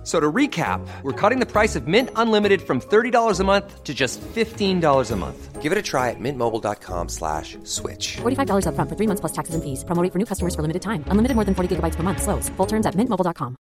[0.00, 3.84] F- So to recap, we're cutting the price of Mint Unlimited from $30 a month
[3.84, 5.60] to just $15 a month.
[5.60, 8.16] Give it a try at mintmobile.com slash switch.
[8.22, 9.84] $45 upfront for three months plus taxes and fees.
[9.84, 11.04] Promo rate for new customers for limited time.
[11.10, 12.22] Unlimited more than 40 gigabytes per month.
[12.22, 12.48] Slows.
[12.56, 13.56] Full terms at mintmobile.com.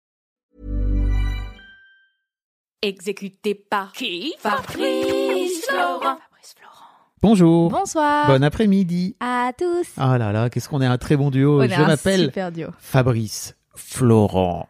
[2.81, 6.17] Exécuté par qui Fabrice Florent.
[7.21, 7.69] Bonjour.
[7.69, 8.27] Bonsoir.
[8.27, 9.17] Bon après-midi.
[9.19, 9.87] à tous.
[9.97, 11.59] Ah là là, qu'est-ce qu'on est un très bon duo.
[11.59, 12.69] On est Je un m'appelle super duo.
[12.79, 14.69] Fabrice Florent.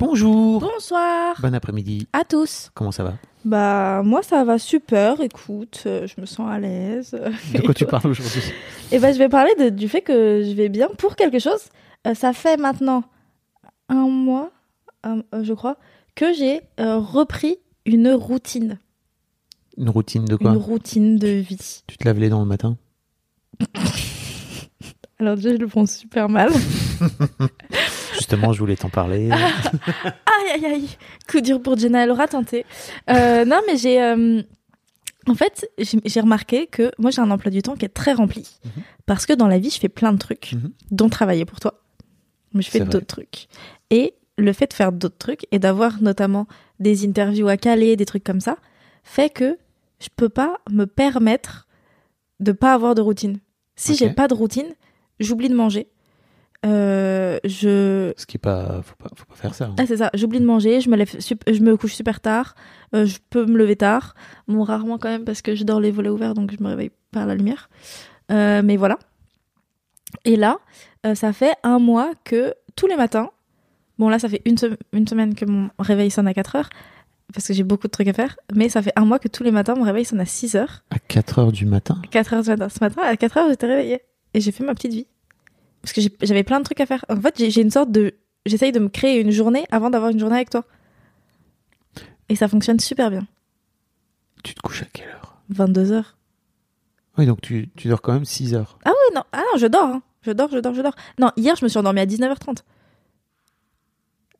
[0.00, 2.70] Bonjour Bonsoir Bon après-midi, À tous.
[2.74, 3.14] comment ça va?
[3.44, 7.10] Bah moi ça va super, écoute, euh, je me sens à l'aise.
[7.54, 8.42] De quoi tu parles aujourd'hui?
[8.92, 11.60] Et bah je vais parler de- du fait que je vais bien pour quelque chose.
[12.06, 13.04] Euh, ça fait maintenant
[13.90, 14.50] un mois,
[15.04, 15.76] euh, euh, je crois,
[16.14, 18.78] que j'ai euh, repris une routine.
[19.76, 20.50] Une routine de quoi?
[20.52, 21.82] Une routine de vie.
[21.86, 22.76] Tu te laves les dents le matin?
[25.18, 26.50] Alors déjà je le prends super mal.
[28.20, 29.30] Justement, je voulais t'en parler.
[30.04, 30.88] aïe aïe aïe
[31.28, 32.64] Coup dur pour Jenna, elle aura tenté.
[33.08, 34.00] Euh, non mais j'ai...
[34.02, 34.42] euh,
[35.26, 38.46] En fait, j'ai remarqué que moi j'ai un emploi du temps qui est très rempli.
[38.64, 38.82] Mhm.
[39.06, 40.70] Parce que dans la vie, je fais plein de trucs, Mhm.
[40.90, 41.82] dont travailler pour toi.
[42.54, 43.48] Mais je fais d'autres trucs.
[43.90, 46.46] Et le fait de faire d'autres trucs et d'avoir notamment
[46.78, 48.56] des interviews à caler, des trucs comme ça,
[49.04, 49.58] fait que
[50.00, 51.66] je peux pas me permettre
[52.40, 53.38] de pas avoir de routine.
[53.76, 53.98] Si Ok.
[53.98, 54.68] j'ai pas de routine,
[55.20, 55.88] j'oublie de manger.
[56.66, 58.82] Euh, je Ce qui est pas.
[58.82, 59.66] Faut pas, faut pas faire ça.
[59.66, 59.74] hein.
[59.78, 62.54] ah, c'est ça, j'oublie de manger, je me, lève sup- je me couche super tard,
[62.94, 64.14] euh, je peux me lever tard,
[64.46, 66.90] bon, rarement quand même parce que je dors les volets ouverts donc je me réveille
[67.12, 67.70] par la lumière.
[68.30, 68.98] Euh, mais voilà.
[70.24, 70.58] Et là,
[71.06, 73.30] euh, ça fait un mois que tous les matins,
[73.98, 74.56] bon là ça fait une,
[74.92, 76.68] une semaine que mon réveil sonne à 4 heures
[77.32, 79.44] parce que j'ai beaucoup de trucs à faire, mais ça fait un mois que tous
[79.44, 80.82] les matins mon réveil sonne à 6 heures.
[80.90, 82.02] À 4 heures du matin?
[82.10, 82.68] 4 heures du matin.
[82.68, 84.00] Ce matin, à 4 heures, j'étais réveillée.
[84.34, 85.06] Et j'ai fait ma petite vie.
[85.82, 87.04] Parce que j'avais plein de trucs à faire.
[87.08, 88.14] En fait, j'ai une sorte de.
[88.46, 90.64] J'essaye de me créer une journée avant d'avoir une journée avec toi.
[92.28, 93.26] Et ça fonctionne super bien.
[94.44, 95.36] Tu te couches à quelle heure?
[95.50, 96.16] 22 heures.
[97.18, 98.78] Oui, donc tu, tu dors quand même 6 heures.
[98.84, 99.84] Ah oui, non, ah non, je dors.
[99.84, 100.02] hein.
[100.22, 100.94] Je dors, je dors, je dors.
[101.18, 102.58] Non, hier, je me suis endormie à 19h30.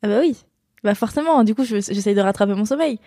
[0.03, 0.37] Ah bah oui.
[0.83, 2.99] Bah forcément, du coup, je- j'essaye de rattraper mon sommeil.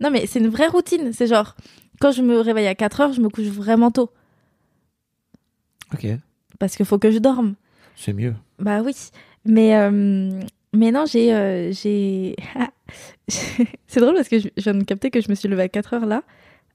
[0.00, 1.12] Non, mais c'est une vraie routine.
[1.12, 1.54] C'est genre,
[2.00, 4.10] quand je me réveille à 4 heures, je me couche vraiment tôt.
[5.94, 6.06] Ok,
[6.58, 7.54] Parce qu'il faut que je dorme.
[7.96, 8.34] c'est mieux.
[8.58, 8.94] Bah oui,
[9.44, 10.40] mais euh,
[10.74, 12.36] mais non, j'ai euh, j'ai
[13.28, 15.68] c'est drôle parce que je je viens de capter que je me suis levée à
[15.68, 16.22] 4 heures là,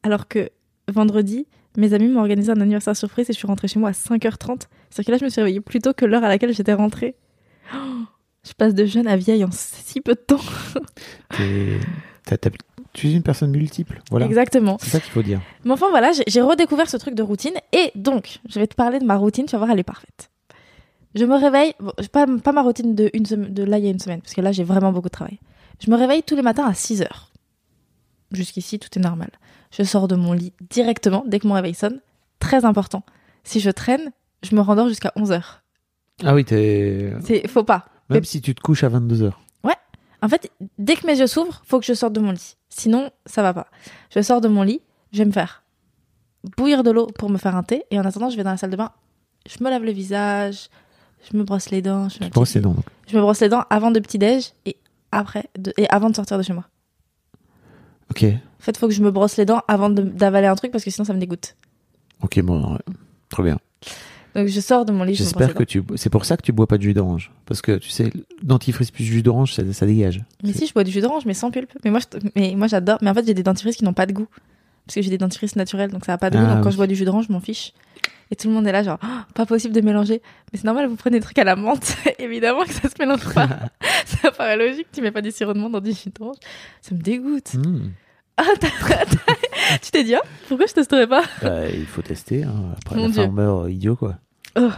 [0.03, 0.49] alors que
[0.91, 3.93] vendredi, mes amis m'ont organisé un anniversaire surprise et je suis rentrée chez moi à
[3.93, 4.67] 5h30.
[4.89, 7.15] C'est-à-dire que là, je me suis réveillée plus tôt que l'heure à laquelle j'étais rentrée.
[7.73, 8.03] Oh,
[8.45, 10.41] je passe de jeune à vieille en si peu de temps.
[12.93, 14.01] Tu es une personne multiple.
[14.11, 14.25] Voilà.
[14.27, 14.77] Exactement.
[14.79, 15.41] C'est ça qu'il faut dire.
[15.65, 18.99] Mais enfin voilà, j'ai- redécouvert ce truc de routine et donc je vais te parler
[18.99, 20.29] de ma routine, tu vas voir, elle est parfaite.
[21.15, 23.87] Je me réveille, bon, pas, pas ma routine de, une semaine, de là il y
[23.87, 25.39] a une semaine, parce que là j'ai vraiment beaucoup de travail.
[25.83, 27.31] Je me réveille tous les matins à 6 heures.
[28.31, 29.29] Jusqu'ici, tout est normal.
[29.77, 31.99] Je sors de mon lit directement dès que mon réveil sonne.
[32.39, 33.03] Très important.
[33.43, 34.11] Si je traîne,
[34.43, 35.63] je me rendors jusqu'à 11 heures.
[36.23, 37.13] Ah oui, t'es.
[37.23, 37.85] C'est faut pas.
[38.09, 39.41] Même si tu te couches à 22 heures.
[40.23, 40.49] En fait,
[40.79, 42.55] dès que mes yeux s'ouvrent, faut que je sorte de mon lit.
[42.69, 43.67] Sinon, ça va pas.
[44.09, 44.81] Je sors de mon lit,
[45.11, 45.63] je vais me faire
[46.57, 47.83] bouillir de l'eau pour me faire un thé.
[47.91, 48.91] Et en attendant, je vais dans la salle de bain.
[49.47, 50.69] Je me lave le visage,
[51.29, 52.09] je me brosse les dents.
[52.09, 52.73] Je, ma Brosse les dents.
[52.73, 52.85] donc.
[53.07, 54.77] je me brosse les dents avant de petit-déj et
[55.11, 56.65] après de, et avant de sortir de chez moi.
[58.11, 58.23] Ok.
[58.23, 60.89] En fait, faut que je me brosse les dents avant d'avaler un truc parce que
[60.91, 61.55] sinon ça me dégoûte.
[62.21, 62.79] Ok, bon, ouais.
[63.29, 63.59] très bien.
[64.35, 65.15] Donc je sors de mon lit.
[65.15, 65.83] J'espère que tu.
[65.95, 67.31] C'est pour ça que tu bois pas de jus d'orange.
[67.45, 70.21] Parce que tu sais, dentifrice plus jus d'orange, ça, ça dégage.
[70.43, 71.71] Mais si, je bois du jus d'orange, mais sans pulpe.
[71.85, 72.97] Mais moi, je- mais moi j'adore.
[73.01, 74.27] Mais en fait, j'ai des dentifrices qui n'ont pas de goût.
[74.85, 76.43] Parce que j'ai des dentifrices naturels, donc ça n'a pas de goût.
[76.45, 76.71] Ah, donc quand oui.
[76.73, 77.73] je bois du jus d'orange, je m'en fiche.
[78.31, 80.21] Et tout le monde est là, genre, Oh, pas possible de mélanger.
[80.51, 81.95] Mais c'est normal, vous prenez des trucs à la menthe.
[82.19, 83.47] Évidemment que ça se mélange pas.
[84.05, 86.37] ça paraît logique, tu mets pas du sirop de menthe dans du jus d'orange.
[86.81, 87.51] Ça me dégoûte.
[88.35, 89.33] Ah, t'as- t'as-
[89.81, 92.43] tu t'es dit, ah, pourquoi je testerais pas Bah, il faut tester.
[92.43, 92.73] Hein.
[92.77, 93.23] Après, Mon la Dieu.
[93.23, 94.15] farmer euh, idiot, quoi.
[94.57, 94.69] Oh.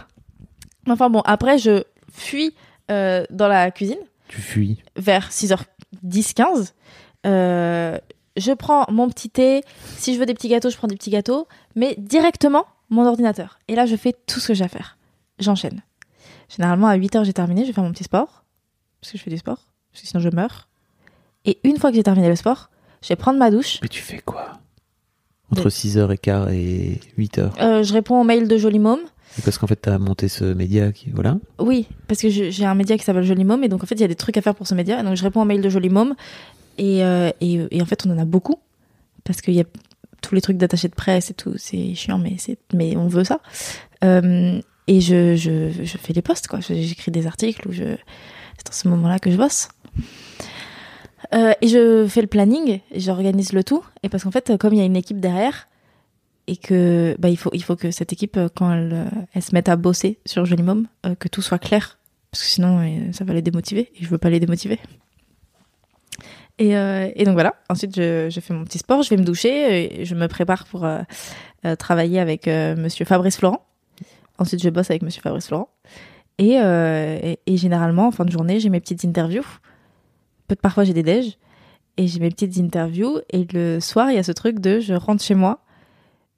[0.88, 1.82] Enfin bon, après, je
[2.12, 2.54] fuis
[2.90, 3.98] euh, dans la cuisine.
[4.28, 4.82] Tu fuis.
[4.96, 6.74] vers 6h10, 15.
[7.26, 7.98] Euh,
[8.36, 9.62] je prends mon petit thé.
[9.96, 11.48] Si je veux des petits gâteaux, je prends des petits gâteaux.
[11.74, 13.58] Mais directement, mon ordinateur.
[13.68, 14.96] Et là, je fais tout ce que j'ai à faire.
[15.38, 15.82] J'enchaîne.
[16.48, 17.62] Généralement, à 8h, j'ai terminé.
[17.62, 18.44] Je vais faire mon petit sport.
[19.00, 19.66] Parce que je fais du sport.
[19.92, 20.68] Parce que sinon, je meurs.
[21.44, 22.70] Et une fois que j'ai terminé le sport,
[23.02, 23.78] je vais prendre ma douche.
[23.82, 24.52] Mais tu fais quoi?
[25.58, 27.50] Entre 6h15 et 8h.
[27.60, 29.00] Euh, je réponds aux mails de Joli Môme.
[29.44, 31.10] Parce qu'en fait, t'as monté ce média qui.
[31.10, 31.36] Voilà.
[31.58, 33.64] Oui, parce que j'ai un média qui s'appelle Joli Môme.
[33.64, 34.98] Et donc, en fait, il y a des trucs à faire pour ce média.
[34.98, 36.14] Et donc, je réponds aux mails de Joli Môme.
[36.78, 38.56] Et, euh, et, et en fait, on en a beaucoup.
[39.24, 39.64] Parce qu'il y a
[40.22, 41.54] tous les trucs d'attaché de presse et tout.
[41.56, 42.36] C'est chiant, mais,
[42.72, 43.40] mais on veut ça.
[44.04, 46.60] Euh, et je, je, je fais les posts, quoi.
[46.60, 47.96] J'écris des articles où je.
[48.56, 49.68] C'est dans ce moment-là que je bosse.
[51.34, 53.84] Euh, et je fais le planning, j'organise le tout.
[54.02, 55.68] Et parce qu'en fait, comme il y a une équipe derrière,
[56.46, 59.54] et que bah, il, faut, il faut que cette équipe, euh, quand elle, elle se
[59.54, 61.98] mette à bosser sur Jolimum, euh, que tout soit clair.
[62.30, 63.90] Parce que sinon, euh, ça va les démotiver.
[63.96, 64.78] Et je veux pas les démotiver.
[66.58, 67.56] Et, et donc voilà.
[67.68, 70.88] Ensuite, je, je fais mon petit sport, je vais me doucher, je me prépare pour
[71.78, 73.60] travailler avec Monsieur Fabrice Florent.
[74.38, 75.68] Ensuite, je bosse avec Monsieur Fabrice Florent.
[76.38, 79.44] Et, et, et généralement, en fin de journée, j'ai mes petites interviews.
[80.62, 81.36] Parfois, j'ai des déj.
[81.96, 83.20] Et j'ai mes petites interviews.
[83.30, 85.60] Et le soir, il y a ce truc de je rentre chez moi,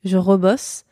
[0.05, 0.84] je rebosse.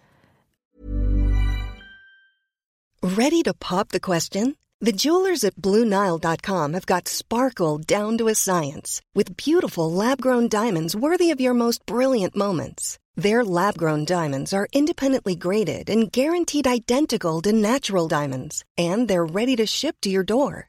[3.03, 4.57] Ready to pop the question?
[4.81, 10.49] The jewelers at BlueNile.com have got sparkle down to a science with beautiful lab grown
[10.49, 12.99] diamonds worthy of your most brilliant moments.
[13.17, 19.25] Their lab grown diamonds are independently graded and guaranteed identical to natural diamonds, and they're
[19.25, 20.69] ready to ship to your door.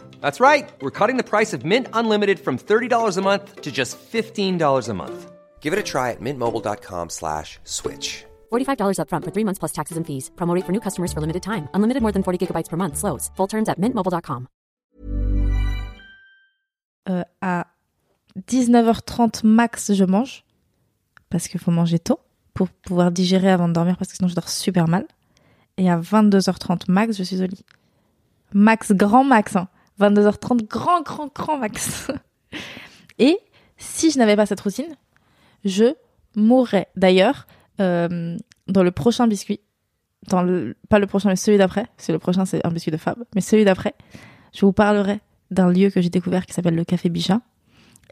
[0.21, 0.69] That's right.
[0.81, 4.93] We're cutting the price of Mint Unlimited from $30 a month to just $15 a
[4.93, 5.31] month.
[5.61, 8.25] Give it a try at mintmobile.com slash switch.
[8.51, 10.31] $45 upfront for three months plus taxes and fees.
[10.35, 11.67] Promo rate for new customers for limited time.
[11.73, 12.97] Unlimited more than 40 gigabytes per month.
[12.97, 13.29] Slows.
[13.37, 14.47] Full terms at mintmobile.com.
[17.09, 17.65] Euh, à
[18.49, 20.43] 19h30 max, je mange.
[21.29, 22.19] Parce qu'il faut manger tôt
[22.53, 25.05] pour pouvoir digérer avant de dormir, parce que sinon je dors super mal.
[25.77, 27.65] Et à 22h30 max, je suis au lit.
[28.53, 29.55] Max, grand max.
[29.55, 29.67] hein.
[29.99, 32.11] 22h30, grand, grand, grand max.
[33.19, 33.37] Et
[33.77, 34.95] si je n'avais pas cette routine,
[35.65, 35.93] je
[36.35, 36.87] mourrais.
[36.95, 37.47] D'ailleurs,
[37.79, 39.59] euh, dans le prochain biscuit,
[40.27, 42.91] dans le, pas le prochain, mais celui d'après, parce que le prochain c'est un biscuit
[42.91, 43.95] de Fab, mais celui d'après,
[44.53, 47.41] je vous parlerai d'un lieu que j'ai découvert qui s'appelle le Café Bichat.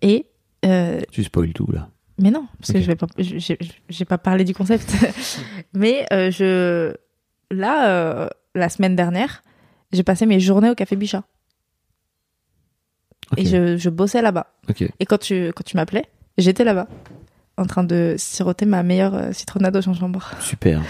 [0.01, 0.25] Et
[0.65, 1.89] euh, Tu spoil tout, là.
[2.17, 3.57] mais non, parce que je vais pas, j'ai
[3.89, 4.93] j'ai pas parlé du concept.
[5.73, 6.93] Mais euh, je,
[7.51, 9.43] là, la semaine dernière,
[9.91, 11.23] j'ai passé mes journées au Café Bichat
[13.37, 14.47] Et je, je bossais là-bas.
[14.99, 16.05] Et quand tu, quand tu m'appelais,
[16.37, 16.87] j'étais là-bas,
[17.57, 20.31] en train de siroter ma meilleure euh, citronnade au gingembre.
[20.39, 20.81] Super.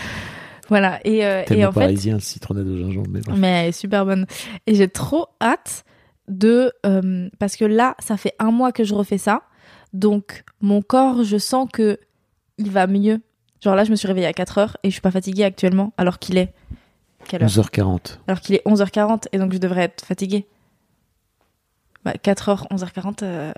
[0.69, 1.00] Voilà.
[1.03, 3.10] Et, euh, et en fait, parisien, le citronnade au gingembre.
[3.10, 4.25] Mais mais elle est super bonne.
[4.67, 5.84] Et j'ai trop hâte
[6.27, 6.72] de...
[6.86, 9.41] euh, parce que là, ça fait un mois que je refais ça.
[9.93, 12.00] Donc, mon corps, je sens que
[12.60, 13.19] il va mieux.
[13.63, 15.91] Genre là, je me suis réveillée à 4 heures et je suis pas fatiguée actuellement,
[15.98, 16.53] alors qu'il est...
[17.27, 17.50] Quelle heure?
[17.50, 18.19] 11h40.
[18.27, 20.46] Alors qu'il est 11h40 et donc je devrais être fatiguée.
[22.03, 23.24] Bah, 4h, 11h40...
[23.24, 23.53] euh,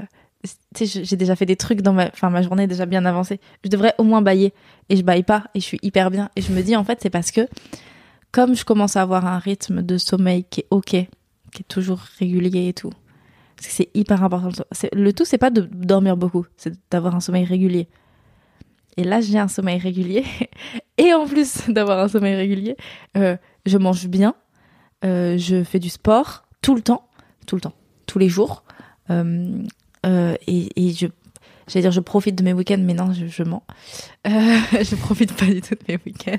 [0.74, 2.10] j'ai déjà fait des trucs dans ma...
[2.41, 3.39] Journée déjà bien avancée.
[3.63, 4.53] Je devrais au moins bailler.
[4.89, 6.29] Et je baille pas et je suis hyper bien.
[6.36, 7.48] Et je me dis, en fait, c'est parce que
[8.31, 11.00] comme je commence à avoir un rythme de sommeil qui est ok, qui
[11.60, 12.91] est toujours régulier et tout,
[13.55, 14.63] parce que c'est hyper important.
[14.93, 17.88] Le tout, c'est pas de dormir beaucoup, c'est d'avoir un sommeil régulier.
[18.98, 20.25] Et là, j'ai un sommeil régulier.
[20.98, 22.75] Et en plus d'avoir un sommeil régulier,
[23.17, 24.36] euh, je mange bien,
[25.05, 27.07] euh, je fais du sport tout le temps,
[27.48, 27.74] tout le temps,
[28.12, 28.63] tous les jours.
[29.10, 29.63] Euh,
[30.06, 31.08] euh, et, je,
[31.68, 33.63] j'allais dire, je profite de mes week-ends, mais non, je, je mens.
[34.27, 34.32] Euh,
[34.84, 36.38] je profite pas du tout de mes week-ends.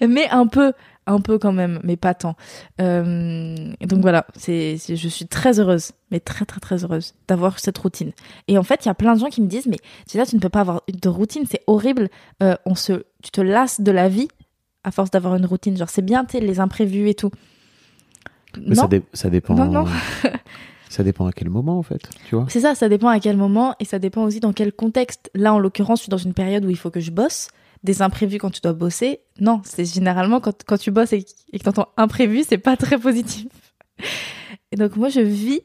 [0.06, 0.74] mais un peu,
[1.06, 2.36] un peu quand même, mais pas tant.
[2.78, 8.12] Donc voilà, c'est, je suis très heureuse, mais très très très heureuse d'avoir cette routine.
[8.46, 9.78] Et en fait, il y a plein de gens qui me disent, mais
[10.12, 12.10] déjà tu ne peux pas avoir de routine, c'est horrible.
[12.66, 14.28] On se, tu te lasses de la vie
[14.84, 15.78] à force d'avoir une routine.
[15.78, 17.30] Genre c'est bien, tu les imprévus et tout.
[18.60, 19.54] Mais ça, non, dé- ça dépend.
[19.54, 19.86] Non, non.
[20.88, 22.08] ça dépend à quel moment, en fait.
[22.28, 24.72] Tu vois c'est ça, ça dépend à quel moment et ça dépend aussi dans quel
[24.72, 25.30] contexte.
[25.34, 27.48] Là, en l'occurrence, je suis dans une période où il faut que je bosse.
[27.84, 31.58] Des imprévus quand tu dois bosser, non, c'est généralement quand, quand tu bosses et, et
[31.58, 33.46] que tu entends imprévu, c'est pas très positif.
[34.72, 35.60] Et donc, moi, je vis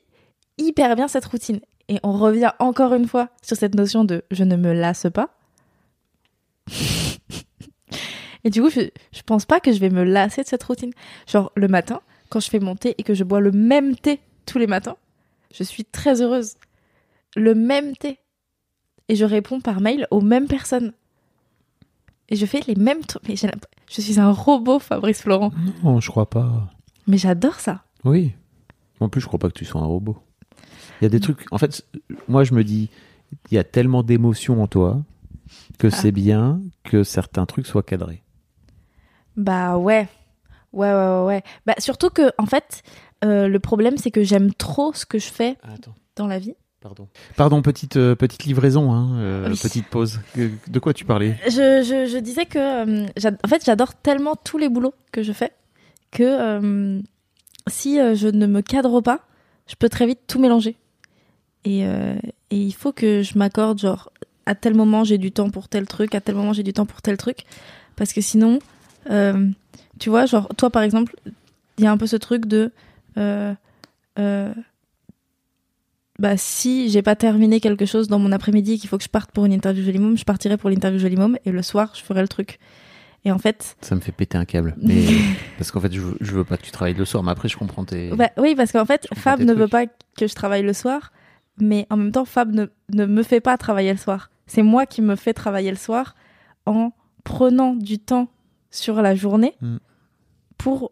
[0.59, 1.59] hyper bien cette routine.
[1.89, 5.29] Et on revient encore une fois sur cette notion de je ne me lasse pas.
[8.43, 10.91] et du coup, je, je pense pas que je vais me lasser de cette routine.
[11.27, 12.01] Genre, le matin,
[12.33, 14.97] quand je fais mon thé et que je bois le même thé tous les matins,
[15.53, 16.55] je suis très heureuse.
[17.35, 18.17] Le même thé.
[19.07, 20.93] Et je réponds par mail aux mêmes personnes.
[22.29, 23.27] Et je fais les mêmes trucs.
[23.29, 25.51] Mais Je suis un robot, Fabrice Florent.
[25.83, 26.71] Non, je crois pas.
[27.05, 27.83] Mais j'adore ça.
[28.03, 28.33] Oui.
[28.99, 30.17] En plus, je crois pas que tu sois un robot.
[30.99, 31.45] Il y a des trucs.
[31.51, 31.85] En fait,
[32.27, 32.89] moi, je me dis,
[33.51, 35.03] il y a tellement d'émotions en toi
[35.77, 38.23] que c'est bien que certains trucs soient cadrés.
[39.35, 40.07] Bah ouais.
[40.73, 41.43] Ouais, ouais, ouais, ouais.
[41.65, 42.81] Bah surtout que, en fait,
[43.23, 45.93] euh, le problème, c'est que j'aime trop ce que je fais Attends.
[46.15, 46.55] dans la vie.
[46.81, 47.07] Pardon.
[47.37, 49.57] Pardon, petite, euh, petite livraison, hein, euh, Oui.
[49.61, 50.19] petite pause.
[50.35, 51.37] De quoi tu parlais?
[51.45, 53.05] Je, je, je disais que, euh,
[53.43, 55.51] en fait, j'adore tellement tous les boulots que je fais
[56.11, 56.99] que euh,
[57.67, 59.21] si euh, je ne me cadre pas,
[59.67, 60.75] je peux très vite tout mélanger.
[61.63, 62.15] Et, euh,
[62.49, 64.11] et il faut que je m'accorde, genre,
[64.45, 66.85] à tel moment j'ai du temps pour tel truc, à tel moment j'ai du temps
[66.85, 67.45] pour tel truc.
[67.95, 68.59] Parce que sinon,
[69.09, 69.47] euh,
[69.99, 71.15] tu vois, genre, toi par exemple,
[71.77, 72.71] il y a un peu ce truc de.
[73.17, 73.53] euh,
[74.19, 74.53] euh,
[76.19, 79.09] bah, si j'ai pas terminé quelque chose dans mon après-midi et qu'il faut que je
[79.09, 81.91] parte pour une interview Jolie Môme, je partirai pour l'interview Jolie Môme et le soir,
[81.95, 82.59] je ferai le truc.
[83.25, 84.75] Et en fait, Ça me fait péter un câble.
[84.77, 85.01] Mais
[85.57, 87.47] parce qu'en fait, je veux, je veux pas que tu travailles le soir, mais après,
[87.49, 88.09] je comprends tes.
[88.11, 91.11] Bah, oui, parce qu'en fait, Fab ne veut pas que je travaille le soir,
[91.57, 94.29] mais en même temps, Fab ne, ne me fait pas travailler le soir.
[94.45, 96.15] C'est moi qui me fais travailler le soir
[96.65, 96.91] en
[97.23, 98.27] prenant du temps
[98.73, 99.77] sur la journée Mm.
[100.57, 100.91] pour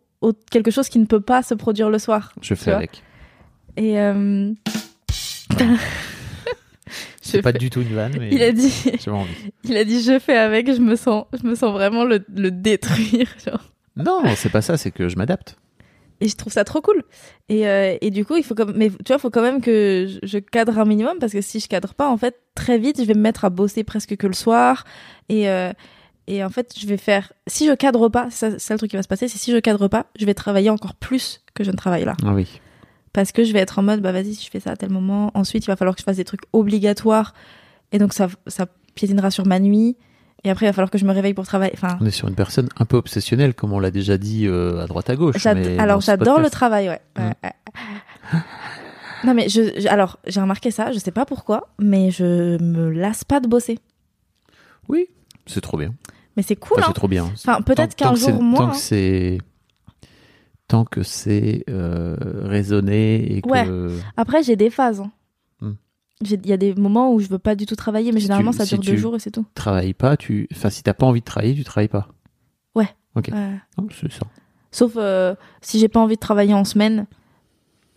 [0.51, 2.31] quelque chose qui ne peut pas se produire le soir.
[2.41, 3.03] je fais avec.
[3.77, 4.51] Et euh...
[7.21, 8.83] C'est je pas fais- du tout une vanne, mais Il a dit,
[9.63, 10.71] il a dit, je fais avec.
[10.73, 13.27] Je me sens, je me sens vraiment le, le détruire.
[13.45, 13.71] genre.
[13.95, 15.55] Non, c'est pas ça, c'est que je m'adapte.
[16.19, 17.03] Et je trouve ça trop cool.
[17.49, 20.07] Et, euh, et du coup, il faut comme, mais tu vois, faut quand même que
[20.07, 22.99] je, je cadre un minimum parce que si je cadre pas, en fait, très vite,
[22.99, 24.83] je vais me mettre à bosser presque que le soir.
[25.29, 25.71] Et, euh,
[26.35, 28.97] et en fait, je vais faire, si je cadre pas, c'est ça, le truc qui
[28.97, 31.71] va se passer, c'est si je cadre pas, je vais travailler encore plus que je
[31.71, 32.15] ne travaille là.
[32.25, 32.59] Ah oui.
[33.13, 35.31] Parce que je vais être en mode, bah vas-y, je fais ça à tel moment.
[35.33, 37.33] Ensuite, il va falloir que je fasse des trucs obligatoires.
[37.91, 39.97] Et donc, ça, ça piétinera sur ma nuit.
[40.43, 41.73] Et après, il va falloir que je me réveille pour travailler.
[41.75, 44.79] Enfin, On est sur une personne un peu obsessionnelle, comme on l'a déjà dit euh,
[44.81, 45.35] à droite à gauche.
[45.37, 47.01] J'ad- mais alors j'adore le travail, ouais.
[49.23, 52.89] Non mais je, je- alors j'ai remarqué ça, je sais pas pourquoi, mais je me
[52.89, 53.77] lasse pas de bosser.
[54.89, 55.05] Oui,
[55.45, 55.93] c'est trop bien.
[56.37, 56.85] Mais c'est cool, Enfin, hein.
[56.89, 57.25] c'est trop bien.
[57.33, 58.57] Enfin peut-être qu'un que jour moins.
[58.59, 58.71] Tant hein.
[58.71, 59.37] que c'est.
[60.67, 63.49] Tant que c'est euh, raisonné et que.
[63.49, 63.99] Ouais.
[64.15, 65.01] Après j'ai des phases.
[65.01, 65.11] hein.
[65.59, 65.71] Mm.
[66.23, 68.27] J'ai- Il y a des moments où je veux pas du tout travailler, mais Si
[68.27, 69.45] généralement tu- ça si dure deux jours et c'est tout.
[69.55, 70.47] travailles pas, tu.
[70.53, 72.07] Enfin, si t'as pas envie de travailler, tu travailles pas.
[72.75, 72.87] Ouais.
[73.15, 73.29] Ok.
[73.31, 74.25] Non, c'est ça.
[74.71, 77.05] Sauf euh, si j'ai pas envie de travailler en semaine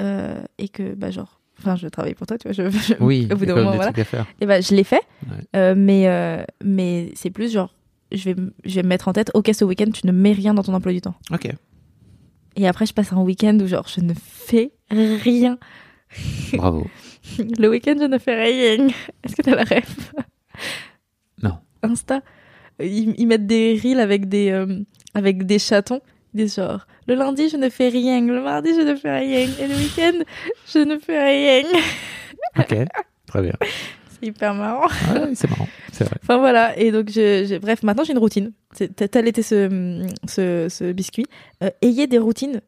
[0.00, 2.52] euh, et que bah genre, enfin je travaille pour toi, tu vois.
[2.52, 3.92] Je, je- Oui, au bout d'un moment voilà.
[4.40, 5.36] Et ben je l'ai fait, Ouais.
[5.54, 7.72] Euh, mais euh, mais c'est plus genre
[8.16, 10.54] je vais je vais me mettre en tête ok ce week-end tu ne mets rien
[10.54, 11.49] dans ton emploi du temps Ok.
[12.56, 15.59] et après je passe un week-end où genre je ne fais rien
[16.54, 16.87] Bravo.
[17.38, 18.88] le week-end je ne fais rien
[19.23, 20.12] est-ce que t'as la ref
[21.42, 21.59] Non.
[21.83, 22.21] Insta
[22.80, 24.80] ils, ils mettent des reels avec des euh,
[25.14, 26.00] avec des chatons
[26.35, 29.68] des genre le lundi je ne fais rien le mardi je ne fais rien et
[29.68, 30.25] le week-end
[30.66, 31.62] je ne fais rien
[32.59, 32.75] Ok.
[33.26, 33.52] Très bien.
[34.24, 35.68] c'est hyper marrant Ouais, c'est marrant.
[35.92, 36.16] C'est vrai.
[36.22, 38.52] Enfin voilà, et donc je, je- bref, maintenant j'ai une routine.
[39.10, 41.26] Tel était ce, ce, ce biscuit.
[41.62, 42.60] Euh, ayez des routines,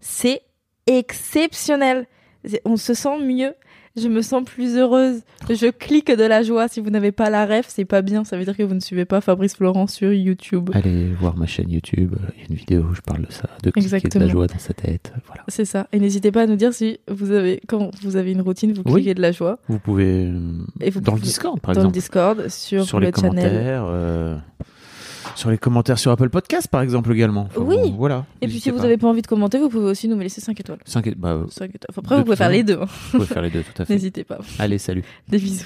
[0.00, 0.42] c'est
[0.86, 2.06] exceptionnel.
[2.64, 3.54] On se sent mieux,
[3.96, 5.20] je me sens plus heureuse,
[5.50, 6.68] je clique de la joie.
[6.68, 8.80] Si vous n'avez pas la ref, c'est pas bien, ça veut dire que vous ne
[8.80, 10.70] suivez pas Fabrice Florent sur YouTube.
[10.72, 12.14] Allez voir ma chaîne YouTube.
[12.36, 14.24] Il y a une vidéo où je parle de ça, de cliquer de Exactement.
[14.24, 15.12] la joie dans sa tête.
[15.26, 15.42] Voilà.
[15.48, 15.86] C'est ça.
[15.92, 18.82] Et n'hésitez pas à nous dire si vous avez, quand vous avez une routine, vous
[18.86, 18.94] Oui.
[19.02, 19.58] cliquez de la joie.
[19.68, 20.30] Vous pouvez
[20.80, 23.12] Et vous dans le pouvez- Discord, par dans le exemple, Discord, sur, sur le les
[23.12, 23.30] channel.
[23.30, 24.36] commentaires, euh,
[25.36, 27.42] sur les commentaires sur Apple Podcast, par exemple également.
[27.50, 27.94] Enfin, Oui.
[27.96, 28.24] voilà.
[28.40, 30.58] Et puis si vous n'avez pas envie de commenter, vous pouvez aussi nous laisser 5
[30.60, 30.80] étoiles.
[30.84, 31.86] Cinq et- bah, euh, Cinq étoiles.
[31.90, 32.78] Enfin, après, vous pouvez faire les deux.
[32.80, 32.86] hein.
[32.86, 33.92] vous pouvez faire les deux, tout à fait.
[33.94, 34.38] N'hésitez pas.
[34.58, 35.04] Allez, salut.
[35.28, 35.64] Des bisous.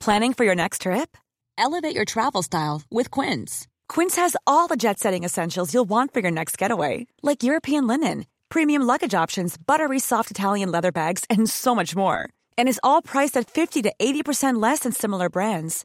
[0.00, 1.16] Planning for your next trip?
[1.56, 3.66] Elevate your travel style with Quince.
[3.88, 7.86] Quince has all the jet setting essentials you'll want for your next getaway, like European
[7.86, 12.28] linen, premium luggage options, buttery soft Italian leather bags, and so much more.
[12.58, 15.84] And is all priced at 50 to 80% less than similar brands.